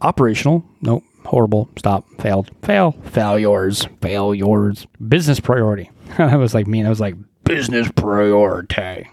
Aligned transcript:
Operational, 0.00 0.64
nope, 0.80 1.02
horrible, 1.24 1.68
stop, 1.76 2.06
failed, 2.20 2.52
fail, 2.62 2.92
failures, 3.02 3.84
failures. 4.00 4.86
Business 5.08 5.40
priority. 5.40 5.90
that 6.18 6.38
was 6.38 6.54
like 6.54 6.68
me. 6.68 6.84
I 6.84 6.88
was 6.88 7.00
like, 7.00 7.16
business 7.42 7.90
priority. 7.96 9.08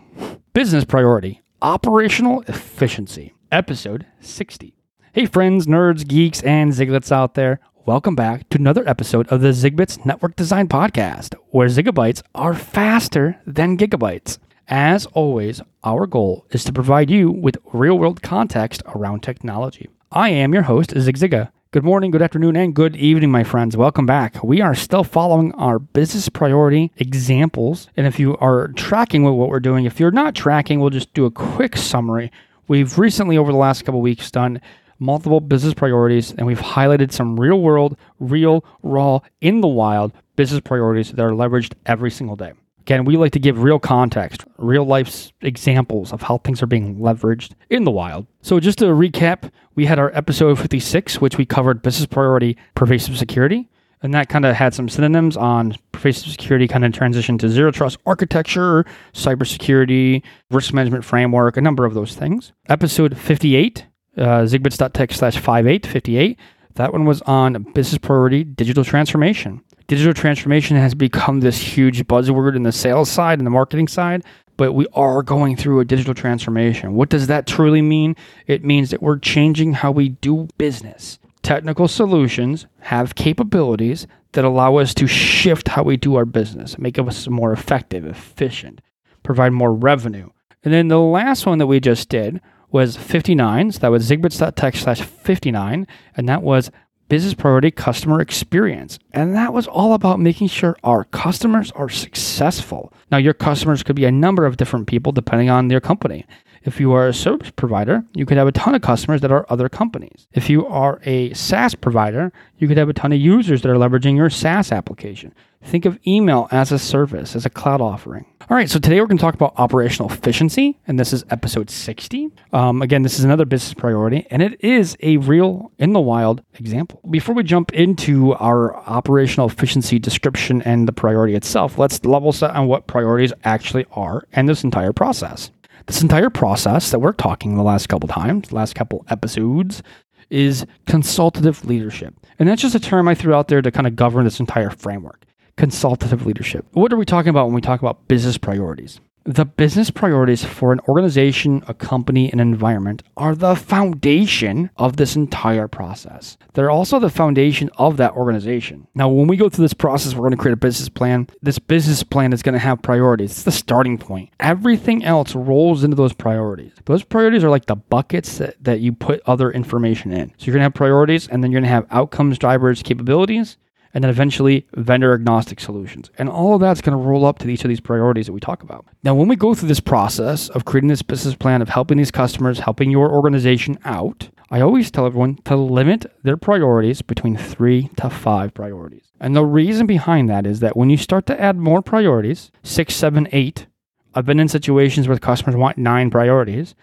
Business 0.54 0.86
priority. 0.86 1.42
Operational 1.64 2.42
efficiency. 2.42 3.34
Episode 3.52 4.06
60. 4.20 4.76
Hey, 5.12 5.26
friends, 5.26 5.66
nerds, 5.66 6.08
geeks, 6.08 6.44
and 6.44 6.72
ziglets 6.72 7.12
out 7.12 7.34
there. 7.34 7.60
Welcome 7.88 8.16
back 8.16 8.48
to 8.50 8.60
another 8.60 8.88
episode 8.88 9.28
of 9.30 9.42
the 9.42 9.50
Zigbits 9.50 10.06
Network 10.06 10.36
Design 10.36 10.68
Podcast, 10.68 11.34
where 11.50 11.68
zigabytes 11.68 12.22
are 12.36 12.54
faster 12.54 13.42
than 13.48 13.76
gigabytes. 13.76 14.38
As 14.68 15.08
always, 15.08 15.62
our 15.84 16.06
goal 16.06 16.46
is 16.52 16.64
to 16.66 16.74
provide 16.74 17.10
you 17.10 17.32
with 17.32 17.58
real 17.74 17.98
world 17.98 18.22
context 18.22 18.84
around 18.94 19.24
technology. 19.24 19.90
I 20.12 20.30
am 20.30 20.54
your 20.54 20.64
host, 20.64 20.94
Zig 20.98 21.18
Zsiga. 21.18 21.52
Good 21.72 21.84
morning, 21.84 22.12
good 22.12 22.22
afternoon, 22.22 22.56
and 22.56 22.76
good 22.76 22.96
evening, 22.96 23.32
my 23.32 23.44
friends. 23.44 23.76
Welcome 23.76 24.06
back. 24.06 24.42
We 24.44 24.62
are 24.62 24.76
still 24.76 25.04
following 25.04 25.52
our 25.56 25.80
business 25.80 26.30
priority 26.30 26.92
examples. 26.98 27.90
And 27.98 28.06
if 28.06 28.20
you 28.20 28.38
are 28.38 28.70
tracking 28.70 29.24
with 29.24 29.34
what 29.34 29.50
we're 29.50 29.60
doing, 29.60 29.86
if 29.86 30.00
you're 30.00 30.12
not 30.12 30.36
tracking, 30.36 30.80
we'll 30.80 30.92
just 30.92 31.14
do 31.14 31.26
a 31.26 31.32
quick 31.32 31.76
summary. 31.76 32.32
We've 32.68 32.98
recently, 32.98 33.38
over 33.38 33.52
the 33.52 33.58
last 33.58 33.84
couple 33.84 34.00
weeks, 34.00 34.30
done 34.30 34.62
multiple 35.00 35.42
business 35.42 35.74
priorities, 35.74 36.32
and 36.32 36.46
we've 36.46 36.60
highlighted 36.60 37.12
some 37.12 37.40
real 37.40 37.60
world, 37.60 37.98
real, 38.20 38.64
raw, 38.84 39.20
in 39.42 39.62
the 39.62 39.68
wild 39.68 40.14
business 40.36 40.62
priorities 40.62 41.12
that 41.12 41.22
are 41.22 41.32
leveraged 41.32 41.74
every 41.86 42.12
single 42.12 42.36
day. 42.36 42.54
Again, 42.86 43.04
we 43.04 43.18
like 43.18 43.32
to 43.32 43.40
give 43.40 43.64
real 43.64 43.80
context, 43.80 44.46
real 44.60 44.86
life 44.86 45.32
examples 45.42 46.14
of 46.14 46.22
how 46.22 46.38
things 46.38 46.62
are 46.62 46.68
being 46.68 46.98
leveraged 46.98 47.54
in 47.72 47.84
the 47.84 47.90
wild. 47.90 48.28
So, 48.44 48.60
just 48.60 48.78
to 48.78 48.86
recap, 48.86 49.50
we 49.74 49.88
had 49.88 49.98
our 49.98 50.16
episode 50.16 50.60
56, 50.60 51.20
which 51.20 51.36
we 51.36 51.48
covered 51.48 51.82
business 51.82 52.06
priority 52.06 52.56
pervasive 52.76 53.18
security. 53.18 53.68
And 54.04 54.14
that 54.14 54.30
kind 54.30 54.46
of 54.46 54.54
had 54.54 54.76
some 54.76 54.88
synonyms 54.88 55.36
on 55.36 55.76
pervasive 55.94 56.32
security, 56.32 56.68
kind 56.68 56.86
of 56.86 56.94
transition 56.94 57.40
to 57.40 57.50
zero 57.50 57.72
trust 57.72 57.98
architecture, 58.06 58.86
cybersecurity, 59.14 60.22
risk 60.52 60.72
management 60.72 61.04
framework, 61.06 61.58
a 61.58 61.62
number 61.62 61.86
of 61.86 61.96
those 61.96 62.14
things. 62.14 62.54
Episode 62.70 63.18
58, 63.18 63.88
uh, 64.16 64.22
zigbits.tech 64.44 65.12
slash 65.12 65.38
5858, 65.38 66.38
that 66.76 66.94
one 66.94 67.06
was 67.06 67.24
on 67.24 67.64
business 67.74 67.98
priority 67.98 68.44
digital 68.44 68.84
transformation 68.84 69.64
digital 69.88 70.14
transformation 70.14 70.78
has 70.78 70.96
become 70.96 71.40
this 71.40 71.58
huge 71.58 72.06
buzzword 72.06 72.56
in 72.56 72.64
the 72.64 72.72
sales 72.72 73.10
side 73.10 73.40
and 73.40 73.46
the 73.46 73.52
marketing 73.52 73.88
side, 73.88 74.24
but 74.58 74.74
we 74.74 74.88
are 74.94 75.22
going 75.22 75.56
through 75.56 75.80
a 75.80 75.86
digital 75.86 76.14
transformation. 76.14 76.96
What 76.96 77.10
does 77.10 77.28
that 77.28 77.48
truly 77.48 77.82
mean? 77.82 78.16
It 78.48 78.64
means 78.64 78.90
that 78.92 79.02
we're 79.02 79.20
changing 79.20 79.74
how 79.74 79.92
we 79.92 80.10
do 80.10 80.48
business. 80.58 81.20
Technical 81.44 81.88
solutions 81.88 82.66
have 82.80 83.16
capabilities 83.16 84.08
that 84.32 84.46
allow 84.46 84.78
us 84.78 84.94
to 84.96 85.08
shift 85.08 85.70
how 85.70 85.84
we 85.84 85.98
do 85.98 86.16
our 86.16 86.26
business, 86.26 86.78
make 86.78 86.98
us 86.98 87.28
more 87.28 87.54
effective, 87.54 88.06
efficient, 88.06 88.82
provide 89.24 89.54
more 89.54 89.74
revenue. 89.74 90.30
And 90.64 90.74
then 90.74 90.88
the 90.88 91.00
last 91.00 91.46
one 91.46 91.60
that 91.60 91.68
we 91.68 91.80
just 91.80 92.10
did 92.10 92.42
was 92.72 92.98
59. 92.98 93.72
So 93.72 93.80
that 93.80 93.92
was 93.92 94.10
zigbits.tech 94.10 94.76
slash 94.76 95.02
59. 95.02 95.88
And 96.18 96.30
that 96.30 96.42
was 96.42 96.72
business 97.08 97.34
priority 97.34 97.72
customer 97.72 98.22
experience. 98.22 99.00
And 99.12 99.36
that 99.36 99.54
was 99.54 99.68
all 99.68 99.94
about 99.94 100.20
making 100.20 100.48
sure 100.48 100.76
our 100.84 101.04
customers 101.06 101.72
are 101.72 101.90
successful. 101.90 102.92
Now, 103.12 103.18
your 103.18 103.34
customers 103.34 103.84
could 103.84 103.96
be 103.96 104.06
a 104.06 104.12
number 104.12 104.46
of 104.46 104.58
different 104.58 104.88
people 104.88 105.12
depending 105.12 105.50
on 105.50 105.70
your 105.70 105.82
company. 105.82 106.26
If 106.66 106.80
you 106.80 106.94
are 106.94 107.08
a 107.08 107.14
service 107.14 107.52
provider, 107.52 108.04
you 108.16 108.26
could 108.26 108.38
have 108.38 108.48
a 108.48 108.52
ton 108.52 108.74
of 108.74 108.82
customers 108.82 109.22
that 109.22 109.32
are 109.32 109.46
other 109.50 109.70
companies. 109.70 110.28
If 110.34 110.50
you 110.50 110.66
are 110.66 111.00
a 111.06 111.32
SaaS 111.36 111.76
provider, 111.76 112.34
you 112.58 112.68
could 112.68 112.78
have 112.78 112.90
a 112.90 112.94
ton 112.94 113.14
of 113.14 113.20
users 113.20 113.62
that 113.62 113.70
are 113.70 113.76
leveraging 113.76 114.16
your 114.16 114.32
SaaS 114.32 114.72
application. 114.72 115.32
Think 115.62 115.86
of 115.86 116.00
email 116.08 116.48
as 116.50 116.72
a 116.72 116.80
service, 116.80 117.36
as 117.36 117.46
a 117.46 117.52
cloud 117.52 117.82
offering. 117.82 118.26
All 118.50 118.58
right, 118.58 118.68
so 118.68 118.80
today 118.80 119.00
we're 119.00 119.06
going 119.06 119.18
to 119.18 119.22
talk 119.22 119.36
about 119.36 119.54
operational 119.58 120.12
efficiency, 120.12 120.80
and 120.88 121.00
this 121.00 121.14
is 121.14 121.24
episode 121.30 121.70
60. 121.70 122.32
Um, 122.52 122.82
again, 122.82 123.04
this 123.04 123.20
is 123.20 123.26
another 123.26 123.46
business 123.46 123.76
priority, 123.76 124.26
and 124.32 124.42
it 124.42 124.60
is 124.64 124.98
a 125.02 125.18
real 125.18 125.72
in 125.78 125.94
the 125.94 126.00
wild 126.00 126.42
example. 126.56 127.00
Before 127.12 127.36
we 127.36 127.44
jump 127.44 127.74
into 127.74 128.34
our 128.34 128.76
operational 128.76 129.48
efficiency 129.48 130.00
description 130.00 130.64
and 130.64 130.88
the 130.88 130.94
priority 130.94 131.36
itself, 131.36 131.78
let's 131.78 132.04
level 132.06 132.32
set 132.32 132.52
on 132.52 132.66
what 132.68 132.88
priorities 132.88 133.34
actually 133.44 133.86
are 133.92 134.28
and 134.34 134.50
this 134.50 134.64
entire 134.64 134.94
process. 134.94 135.52
This 135.88 136.02
entire 136.02 136.32
process 136.32 136.90
that 136.90 137.00
we're 137.00 137.14
talking 137.14 137.56
the 137.56 137.64
last 137.64 137.90
couple 137.90 138.10
times, 138.10 138.52
last 138.52 138.74
couple 138.74 139.06
episodes, 139.10 139.84
is 140.32 140.66
consultative 140.88 141.64
leadership. 141.66 142.16
And 142.40 142.50
that's 142.50 142.62
just 142.62 142.74
a 142.74 142.80
term 142.80 143.08
I 143.08 143.14
threw 143.14 143.36
out 143.36 143.50
there 143.50 143.62
to 143.62 143.72
kind 143.72 143.86
of 143.86 143.96
govern 143.96 144.24
this 144.24 144.40
entire 144.40 144.72
framework. 144.72 145.24
Consultative 145.58 146.26
leadership. 146.26 146.66
What 146.72 146.92
are 146.92 146.98
we 146.98 147.06
talking 147.06 147.30
about 147.30 147.46
when 147.46 147.54
we 147.54 147.62
talk 147.62 147.82
about 147.82 148.08
business 148.08 148.38
priorities? 148.38 149.00
The 149.28 149.44
business 149.44 149.90
priorities 149.90 150.46
for 150.46 150.72
an 150.72 150.82
organization, 150.82 151.64
a 151.68 151.74
company, 151.74 152.32
an 152.32 152.40
environment 152.40 153.02
are 153.18 153.34
the 153.34 153.56
foundation 153.56 154.70
of 154.78 154.98
this 154.98 155.16
entire 155.16 155.68
process. 155.68 156.38
They're 156.54 156.70
also 156.70 157.00
the 157.00 157.10
foundation 157.10 157.72
of 157.80 157.98
that 157.98 158.14
organization. 158.14 158.86
Now, 158.94 159.10
when 159.10 159.26
we 159.26 159.36
go 159.36 159.50
through 159.50 159.66
this 159.66 159.74
process, 159.74 160.14
we're 160.14 160.30
going 160.30 160.34
to 160.34 160.38
create 160.38 160.54
a 160.54 160.58
business 160.58 160.90
plan. 160.90 161.28
This 161.42 161.58
business 161.58 162.04
plan 162.04 162.34
is 162.34 162.44
going 162.44 162.54
to 162.54 162.60
have 162.60 162.84
priorities. 162.84 163.32
It's 163.32 163.44
the 163.44 163.52
starting 163.52 163.98
point. 163.98 164.30
Everything 164.40 165.04
else 165.04 165.34
rolls 165.34 165.84
into 165.84 165.96
those 165.96 166.14
priorities. 166.14 166.74
Those 166.86 167.04
priorities 167.04 167.44
are 167.44 167.50
like 167.50 167.66
the 167.66 167.78
buckets 167.78 168.38
that, 168.38 168.64
that 168.64 168.82
you 168.82 168.94
put 168.94 169.24
other 169.26 169.50
information 169.50 170.12
in. 170.12 170.30
So 170.38 170.46
you're 170.46 170.54
going 170.54 170.60
to 170.60 170.66
have 170.66 170.76
priorities, 170.76 171.28
and 171.30 171.44
then 171.44 171.52
you're 171.52 171.62
going 171.62 171.70
to 171.70 171.74
have 171.74 171.88
outcomes, 171.90 172.38
drivers, 172.38 172.84
capabilities, 172.84 173.58
and 173.96 174.04
then 174.04 174.12
eventually 174.12 174.68
vendor 174.76 175.14
agnostic 175.14 175.62
solutions. 175.62 176.12
And 176.18 176.30
all 176.30 176.54
of 176.54 176.60
that's 176.60 176.82
going 176.82 176.98
to 176.98 177.04
roll 177.04 177.26
up 177.26 177.40
to 177.40 177.50
each 177.50 177.64
of 177.64 177.70
these 177.70 177.80
priorities 177.80 178.26
that 178.26 178.34
we 178.34 178.42
talk 178.42 178.62
about. 178.62 178.86
Now, 179.04 179.16
when 179.16 179.30
we 179.30 179.38
go 179.38 179.56
through 179.56 179.70
this 179.70 179.80
process 179.80 180.50
of 180.50 180.66
creating 180.66 180.90
this 180.90 181.02
business 181.02 181.34
plan, 181.34 181.62
of 181.62 181.70
helping 181.70 181.98
these 181.98 182.12
customers, 182.12 182.60
helping 182.60 182.92
your 182.92 183.10
organization 183.10 183.80
out, 183.86 184.30
I 184.52 184.60
always 184.60 184.92
tell 184.92 185.06
everyone 185.06 185.38
to 185.46 185.56
limit 185.56 186.06
their 186.24 186.36
priorities 186.36 187.02
between 187.02 187.38
three 187.38 187.90
to 187.96 188.10
five 188.10 188.54
priorities. 188.54 189.06
And 189.22 189.34
the 189.34 189.46
reason 189.46 189.88
behind 189.88 190.30
that 190.30 190.46
is 190.46 190.60
that 190.60 190.76
when 190.76 190.90
you 190.90 190.98
start 190.98 191.26
to 191.28 191.42
add 191.42 191.58
more 191.58 191.82
priorities, 191.82 192.52
six, 192.64 192.94
seven, 192.96 193.30
eight, 193.32 193.68
I've 194.14 194.26
been 194.26 194.42
in 194.42 194.50
situations 194.50 195.08
where 195.08 195.18
customers 195.18 195.56
want 195.56 195.78
nine 195.78 196.12
priorities, 196.12 196.76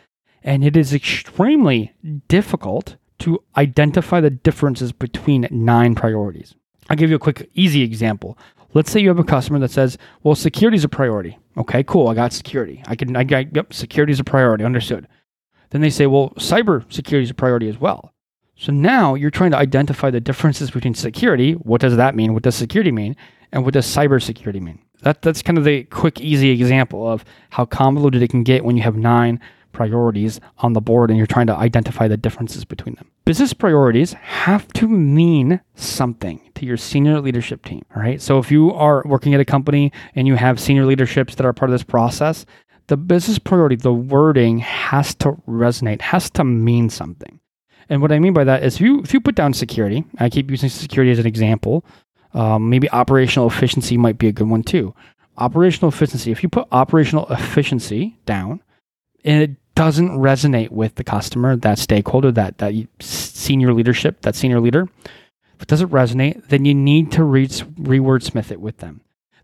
and 0.43 0.65
it 0.65 0.79
is 0.79 0.95
extremely 0.95 1.93
difficult 2.29 2.97
to 3.19 3.43
identify 3.57 4.21
the 4.21 4.31
differences 4.31 4.93
between 4.93 5.47
nine 5.51 5.95
priorities. 5.95 6.55
I'll 6.91 6.97
give 6.97 7.11
you 7.11 7.17
a 7.17 7.21
quick, 7.21 7.49
easy 7.55 7.83
example. 7.83 8.39
Let's 8.75 8.91
say 8.91 9.01
you 9.01 9.09
have 9.09 9.19
a 9.19 9.25
customer 9.25 9.59
that 9.61 9.71
says, 9.71 9.99
"Well, 10.23 10.35
security 10.35 10.77
is 10.77 10.85
a 10.85 10.89
priority." 10.89 11.39
Okay, 11.57 11.83
cool. 11.83 12.09
I 12.09 12.15
got 12.15 12.33
security. 12.33 12.83
I 12.87 12.97
can. 12.97 13.15
I 13.17 13.25
got. 13.25 13.55
Yep, 13.55 13.75
security 13.75 14.13
is 14.13 14.21
a 14.21 14.25
priority. 14.25 14.65
Understood. 14.65 15.07
Then 15.71 15.81
they 15.81 15.91
say, 15.91 16.07
"Well, 16.07 16.31
cyber 16.37 16.91
security 16.93 17.25
is 17.25 17.31
a 17.31 17.35
priority 17.35 17.69
as 17.69 17.79
well." 17.79 18.13
So 18.57 18.73
now 18.73 19.15
you're 19.15 19.31
trying 19.31 19.51
to 19.51 19.57
identify 19.57 20.11
the 20.11 20.21
differences 20.21 20.71
between 20.71 20.95
security. 20.95 21.53
What 21.53 21.81
does 21.81 21.97
that 21.97 22.15
mean? 22.15 22.33
What 22.33 22.45
does 22.45 22.55
security 22.55 22.93
mean? 22.93 23.17
And 23.51 23.65
what 23.65 23.75
does 23.75 23.87
cybersecurity 23.87 24.61
mean? 24.61 24.79
That, 25.03 25.21
that's 25.21 25.43
kind 25.43 25.59
of 25.59 25.65
the 25.65 25.85
quick, 25.85 26.21
easy 26.21 26.51
example 26.51 27.11
of 27.11 27.25
how 27.51 27.65
convoluted 27.65 28.23
it 28.23 28.31
can 28.31 28.45
get 28.45 28.65
when 28.65 28.77
you 28.77 28.83
have 28.85 28.97
nine 28.97 29.41
priorities 29.73 30.41
on 30.59 30.73
the 30.73 30.81
board 30.81 31.11
and 31.11 31.17
you're 31.17 31.27
trying 31.27 31.47
to 31.47 31.57
identify 31.57 32.09
the 32.09 32.17
differences 32.17 32.65
between 32.65 32.95
them. 32.97 33.11
Business 33.25 33.53
priorities 33.53 34.13
have 34.15 34.69
to 34.75 34.89
mean 34.89 35.61
something 35.75 36.51
to 36.55 36.67
your 36.67 36.77
senior 36.77 37.21
leadership 37.21 37.65
team. 37.65 37.85
All 37.95 38.03
right. 38.03 38.21
So 38.21 38.39
if 38.39 38.51
you 38.51 38.73
are 38.73 39.03
working 39.05 39.35
at 39.35 39.41
a 39.41 39.45
company 39.45 39.93
and 40.15 40.27
you 40.27 40.37
have 40.37 40.61
senior 40.61 40.87
leaderships 40.87 41.35
that 41.37 41.47
are 41.47 41.53
part 41.53 41.71
of 41.71 41.75
this 41.75 41.85
process, 41.85 42.45
the 42.89 42.97
business 42.97 43.39
priority, 43.39 43.77
the 43.77 43.93
wording 43.93 44.59
has 44.59 45.15
to 45.17 45.33
resonate, 45.49 46.01
has 46.01 46.31
to 46.31 46.45
mean 46.45 46.91
something. 46.91 47.41
And 47.89 48.01
what 48.01 48.13
I 48.13 48.19
mean 48.19 48.33
by 48.33 48.45
that 48.45 48.63
is 48.63 48.77
if 48.77 48.81
you 48.81 49.01
if 49.01 49.13
you 49.13 49.21
put 49.21 49.35
down 49.35 49.53
security, 49.53 50.05
I 50.19 50.31
keep 50.31 50.51
using 50.51 50.69
security 50.69 51.11
as 51.11 51.19
an 51.19 51.27
example. 51.27 51.85
Um, 52.35 52.71
maybe 52.71 52.91
operational 52.91 53.49
efficiency 53.49 53.97
might 53.97 54.19
be 54.19 54.29
a 54.29 54.33
good 54.33 54.49
one 54.49 54.63
too. 54.63 54.95
Operational 55.37 55.91
efficiency. 55.91 56.31
If 56.31 56.43
you 56.43 56.49
put 56.49 56.69
operational 56.73 57.27
efficiency 57.31 58.19
down, 58.25 58.63
and 59.25 59.43
it 59.43 59.51
doesn't 59.83 60.11
resonate 60.11 60.71
with 60.71 60.95
the 60.95 61.03
customer, 61.03 61.57
that 61.57 61.77
stakeholder, 61.77 62.31
that 62.31 62.59
that 62.59 62.73
senior 63.01 63.75
leadership, 63.75 64.21
that 64.21 64.37
senior 64.37 64.61
leader, 64.61 64.89
if 65.57 65.63
it 65.63 65.67
doesn't 65.67 65.91
resonate, 65.91 66.47
then 66.51 66.65
you 66.65 66.73
need 66.73 67.11
to 67.11 67.25
re- 67.25 67.49
rewordsmith 67.49 68.53
it 68.53 68.61
with 68.61 68.77
them. 68.79 69.01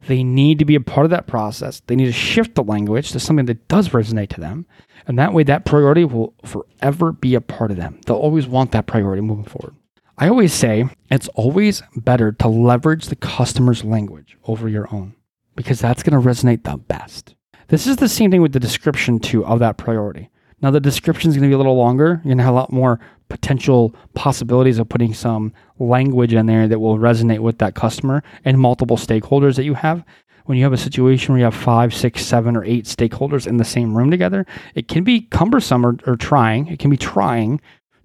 They 0.07 0.23
need 0.23 0.61
to 0.61 0.65
be 0.65 0.77
a 0.77 0.81
part 0.81 1.07
of 1.07 1.11
that 1.11 1.27
process. 1.27 1.83
They 1.85 1.97
need 1.97 2.07
to 2.07 2.13
shift 2.13 2.55
the 2.55 2.63
language 2.63 3.11
to 3.11 3.19
something 3.19 3.47
that 3.47 3.67
does 3.67 3.89
resonate 3.89 4.29
to 4.29 4.41
them. 4.41 4.65
And 5.09 5.19
that 5.19 5.33
way, 5.33 5.43
that 5.43 5.65
priority 5.65 6.05
will 6.05 6.35
forever 6.45 7.11
be 7.11 7.35
a 7.35 7.41
part 7.41 7.73
of 7.73 7.77
them. 7.77 8.01
They'll 8.07 8.15
always 8.15 8.47
want 8.47 8.71
that 8.71 8.87
priority 8.87 9.23
moving 9.23 9.45
forward. 9.45 9.75
I 10.19 10.29
always 10.29 10.53
say 10.53 10.85
it's 11.11 11.27
always 11.35 11.83
better 11.97 12.31
to 12.31 12.47
leverage 12.47 13.07
the 13.07 13.17
customer's 13.17 13.83
language 13.83 14.37
over 14.45 14.69
your 14.69 14.87
own 14.95 15.17
because 15.57 15.81
that's 15.81 16.05
going 16.05 16.23
to 16.23 16.29
resonate 16.29 16.63
the 16.63 16.77
best. 16.77 17.35
This 17.69 17.87
is 17.87 17.97
the 17.97 18.09
same 18.09 18.31
thing 18.31 18.43
with 18.43 18.53
the 18.53 18.61
description 18.61 19.19
too 19.19 19.45
of 19.45 19.59
that 19.59 19.77
priority. 19.77 20.31
Now, 20.61 20.71
the 20.71 20.81
description 20.81 21.31
is 21.31 21.37
going 21.37 21.43
to 21.43 21.49
be 21.49 21.55
a 21.55 21.59
little 21.59 21.77
longer. 21.77 22.21
You're 22.25 22.35
going 22.35 22.39
to 22.39 22.45
have 22.45 22.55
a 22.55 22.57
lot 22.57 22.73
more 22.73 22.99
potential 23.29 23.95
possibilities 24.15 24.79
of 24.79 24.89
putting 24.89 25.15
some 25.15 25.53
language 25.79 26.33
in 26.33 26.47
there 26.47 26.67
that 26.67 26.81
will 26.81 26.99
resonate 26.99 27.41
with 27.41 27.59
that 27.59 27.75
customer 27.75 28.23
and 28.45 28.59
multiple 28.59 28.97
stakeholders 28.97 29.55
that 29.57 29.65
you 29.65 29.75
have. 29.75 30.05
When 30.47 30.57
you 30.57 30.65
have 30.65 30.73
a 30.73 30.79
situation 30.79 31.35
where 31.35 31.41
you 31.41 31.45
have 31.45 31.55
five, 31.55 31.95
six, 31.95 32.25
seven, 32.25 32.57
or 32.57 32.65
eight 32.65 32.87
stakeholders 32.87 33.47
in 33.47 33.59
the 33.59 33.65
same 33.65 33.97
room 33.97 34.11
together, 34.11 34.47
it 34.75 34.89
can 34.89 35.05
be 35.05 35.21
cumbersome 35.21 35.85
or, 35.85 35.97
or 36.07 36.17
trying. 36.17 36.69
It 36.69 36.79
can 36.79 36.91
be 36.91 36.97
trying 36.97 37.61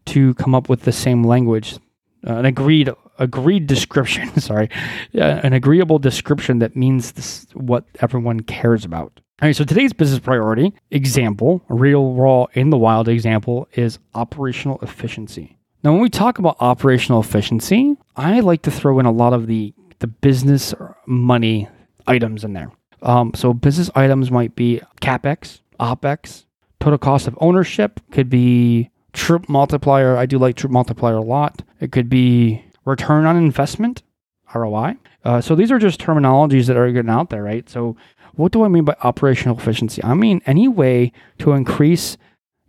to 0.08 0.34
come 0.36 0.54
up 0.54 0.68
with 0.68 0.82
the 0.82 0.92
same 0.92 1.24
language, 1.24 1.78
uh, 2.28 2.34
an 2.34 2.46
agreed 2.46 2.90
agreed 3.18 3.68
description. 3.68 4.28
sorry, 4.42 4.70
uh, 5.16 5.22
an 5.22 5.54
agreeable 5.54 6.00
description 6.00 6.60
that 6.60 6.76
means 6.76 7.14
this, 7.14 7.48
what 7.54 7.86
everyone 8.02 8.42
cares 8.42 8.84
about. 8.84 9.22
All 9.42 9.48
right, 9.48 9.56
so 9.56 9.64
today's 9.64 9.94
business 9.94 10.20
priority 10.20 10.74
example, 10.92 11.64
real 11.68 12.14
raw 12.14 12.46
in 12.54 12.70
the 12.70 12.78
wild 12.78 13.08
example, 13.08 13.68
is 13.74 13.98
operational 14.14 14.78
efficiency. 14.84 15.58
Now, 15.84 15.92
when 15.92 16.02
we 16.02 16.10
talk 16.10 16.38
about 16.38 16.56
operational 16.60 17.20
efficiency, 17.20 17.98
I 18.16 18.42
like 18.42 18.62
to 18.62 18.72
throw 18.72 19.00
in 19.00 19.08
a 19.08 19.12
lot 19.12 19.34
of 19.34 19.48
the 19.48 19.74
the 20.00 20.08
business 20.08 20.76
money 21.08 21.68
items 22.06 22.44
in 22.44 22.54
there. 22.54 22.72
Um, 23.02 23.32
so 23.34 23.54
business 23.54 23.90
items 23.96 24.30
might 24.30 24.56
be 24.56 24.82
capex, 25.02 25.62
opex, 25.80 26.46
total 26.80 27.00
cost 27.00 27.28
of 27.28 27.36
ownership. 27.42 28.02
Could 28.12 28.30
be 28.30 28.92
troop 29.14 29.50
multiplier. 29.50 30.16
I 30.16 30.28
do 30.28 30.38
like 30.38 30.58
troop 30.58 30.72
multiplier 30.72 31.16
a 31.16 31.22
lot. 31.22 31.64
It 31.80 31.92
could 31.92 32.08
be 32.08 32.64
return 32.86 33.26
on 33.26 33.36
investment, 33.36 34.04
ROI. 34.54 34.98
Uh, 35.24 35.42
so 35.42 35.56
these 35.56 35.72
are 35.72 35.80
just 35.80 36.00
terminologies 36.00 36.68
that 36.68 36.78
are 36.78 36.92
getting 36.92 37.10
out 37.10 37.30
there, 37.30 37.44
right? 37.44 37.70
So 37.70 37.96
what 38.36 38.52
do 38.52 38.64
I 38.64 38.68
mean 38.68 38.86
by 38.86 38.96
operational 39.02 39.58
efficiency? 39.58 40.04
I 40.04 40.14
mean 40.14 40.42
any 40.46 40.68
way 40.68 41.12
to 41.40 41.52
increase 41.52 42.18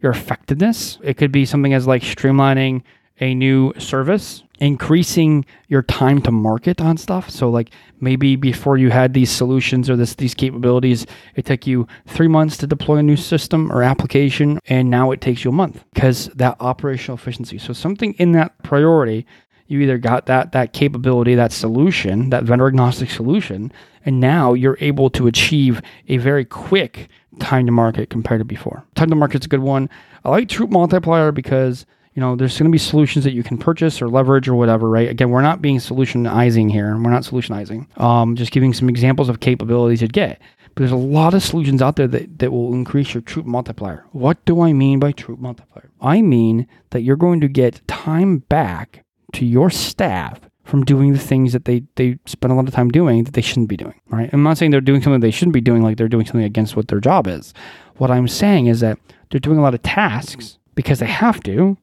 your 0.01 0.13
effectiveness. 0.13 0.99
It 1.03 1.15
could 1.15 1.33
be 1.33 1.47
something 1.47 1.73
as 1.73 1.87
like 1.87 2.03
streamlining 2.03 2.83
a 3.21 3.33
new 3.33 3.73
service, 3.79 4.43
increasing 4.59 5.45
your 5.69 5.83
time 5.83 6.21
to 6.23 6.33
market 6.33 6.81
on 6.81 6.97
stuff. 6.97 7.31
So 7.31 7.49
like 7.49 7.71
maybe 8.01 8.35
before 8.35 8.77
you 8.77 8.91
had 8.91 9.15
these 9.15 9.31
solutions 9.31 9.89
or 9.89 9.97
this 9.97 10.17
these 10.17 10.35
capabilities, 10.35 11.07
it 11.37 11.47
took 11.47 11.67
you 11.67 11.87
3 12.07 12.27
months 12.29 12.57
to 12.59 12.67
deploy 12.67 12.97
a 12.97 13.03
new 13.03 13.17
system 13.17 13.71
or 13.71 13.83
application 13.83 14.59
and 14.67 14.91
now 14.91 15.13
it 15.13 15.21
takes 15.21 15.45
you 15.45 15.51
a 15.51 15.55
month 15.55 15.85
because 15.95 16.27
that 16.35 16.57
operational 16.61 17.17
efficiency. 17.17 17.57
So 17.57 17.73
something 17.73 18.15
in 18.15 18.33
that 18.33 18.61
priority 18.65 19.27
you 19.67 19.81
either 19.81 19.99
got 19.99 20.27
that 20.27 20.53
that 20.53 20.73
capability, 20.73 21.35
that 21.35 21.53
solution, 21.53 22.31
that 22.31 22.45
vendor 22.45 22.67
agnostic 22.67 23.11
solution, 23.11 23.73
and 24.05 24.21
now 24.21 24.53
you're 24.53 24.79
able 24.81 25.11
to 25.11 25.27
achieve 25.27 25.81
a 26.09 26.19
very 26.19 26.45
quick 26.45 27.09
time 27.41 27.67
to 27.67 27.73
market 27.73 28.11
compared 28.11 28.41
to 28.41 28.45
before. 28.45 28.85
Time 28.95 29.11
to 29.11 29.17
market's 29.17 29.47
a 29.47 29.49
good 29.49 29.61
one. 29.61 29.89
I 30.25 30.31
like 30.31 30.49
Troop 30.49 30.71
Multiplier 30.71 31.33
because 31.33 31.87
you 32.15 32.21
know 32.21 32.37
there's 32.37 32.59
going 32.59 32.71
to 32.71 32.73
be 32.73 32.79
solutions 32.79 33.25
that 33.25 33.33
you 33.33 33.43
can 33.43 33.59
purchase 33.59 34.01
or 34.01 34.09
leverage 34.09 34.49
or 34.49 34.55
whatever, 34.55 34.89
right? 34.89 35.09
Again, 35.09 35.31
we're 35.31 35.43
not 35.43 35.63
being 35.63 35.79
solutionizing 35.79 36.71
here. 36.71 36.97
We're 36.97 37.11
not 37.11 37.25
solutionizing. 37.25 37.99
Um, 38.01 38.37
just 38.37 38.53
giving 38.53 38.73
some 38.73 38.89
examples 38.89 39.29
of 39.29 39.41
capabilities 39.41 40.03
you'd 40.03 40.13
get. 40.13 40.41
But 40.75 40.83
there's 40.83 40.93
a 40.93 40.97
lot 40.97 41.35
of 41.35 41.43
solutions 41.43 41.81
out 41.81 41.95
there 41.95 42.09
that, 42.09 42.41
that 42.41 42.51
will 42.51 42.75
increase 42.75 43.15
your 43.15 43.21
troop 43.21 43.47
multiplier. 43.47 44.05
What 44.11 44.45
do 44.45 44.61
I 44.61 44.73
mean 44.73 44.99
by 44.99 45.13
troop 45.13 45.39
multiplier? 45.39 45.91
I 46.01 46.21
mean 46.21 46.67
that 46.91 47.03
you're 47.03 47.17
going 47.17 47.41
to 47.43 47.49
get 47.49 47.87
time 47.87 48.39
back 48.39 49.04
to 49.35 49.45
your 49.45 49.71
staff 49.71 50.41
from 50.65 50.85
doing 50.85 51.13
the 51.13 51.19
things 51.19 51.53
that 51.53 51.67
they, 51.67 51.85
they 51.97 52.19
spend 52.27 52.53
a 52.53 52.57
lot 52.57 52.67
of 52.67 52.75
time 52.75 52.91
doing 52.91 53.25
that 53.25 53.35
they 53.35 53.43
shouldn't 53.43 53.69
be 53.69 53.77
doing. 53.77 54.01
Right? 54.09 54.31
I'm 54.33 54.43
not 54.43 54.59
saying 54.59 54.71
they're 54.71 54.81
doing 54.81 55.03
something 55.03 55.21
they 55.21 55.31
shouldn't 55.31 55.53
be 55.53 55.61
doing, 55.61 55.83
like 55.83 55.97
they're 55.97 56.09
doing 56.09 56.27
something 56.27 56.45
against 56.45 56.75
what 56.75 56.89
their 56.89 57.01
job 57.01 57.27
is. 57.27 57.53
What 57.97 58.11
I'm 58.11 58.29
saying 58.29 58.67
is 58.67 58.81
that 58.81 58.99
they're 59.31 59.41
doing 59.41 59.59
a 59.59 59.63
lot 59.63 59.75
of 59.75 59.83
tasks 59.83 60.59
because 60.75 60.99
they 60.99 61.07
have 61.07 61.43
to. 61.43 61.77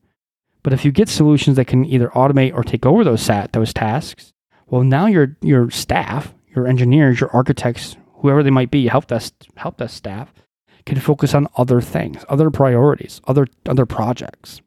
But 0.63 0.73
if 0.73 0.85
you 0.85 0.91
get 0.91 1.09
solutions 1.09 1.55
that 1.57 1.65
can 1.65 1.85
either 1.85 2.09
automate 2.09 2.53
or 2.53 2.63
take 2.63 2.85
over 2.85 3.03
those 3.03 3.21
sat 3.21 3.53
those 3.53 3.73
tasks, 3.73 4.33
well, 4.67 4.83
now 4.83 5.07
your 5.07 5.35
your 5.41 5.69
staff, 5.71 6.33
your 6.55 6.67
engineers, 6.67 7.19
your 7.19 7.31
architects, 7.31 7.97
whoever 8.15 8.43
they 8.43 8.51
might 8.51 8.71
be, 8.71 8.87
help 8.87 9.07
desk 9.07 9.33
help 9.55 9.77
desk 9.77 9.97
staff, 9.97 10.33
can 10.85 10.99
focus 10.99 11.33
on 11.33 11.47
other 11.57 11.81
things, 11.81 12.23
other 12.29 12.51
priorities, 12.51 13.21
other 13.27 13.47
other 13.67 13.85
projects. 13.85 14.61